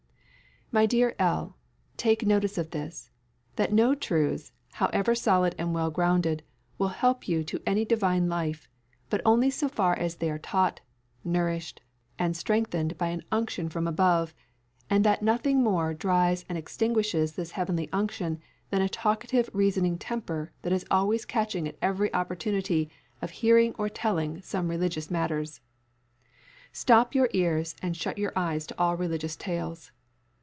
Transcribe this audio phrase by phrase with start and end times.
[0.73, 1.57] "My dear L,
[1.97, 3.09] take notice of this,
[3.57, 6.43] that no truths, however solid and well grounded,
[6.77, 8.69] will help you to any divine life,
[9.09, 10.79] but only so far as they are taught,
[11.25, 11.81] nourished,
[12.17, 14.33] and strengthened by an unction from above;
[14.89, 18.39] and that nothing more dries and extinguishes this heavenly unction
[18.69, 22.89] than a talkative reasoning temper that is always catching at every opportunity
[23.21, 25.59] of hearing or telling some religious matters.
[26.71, 29.91] Stop your ears and shut your eyes to all religious tales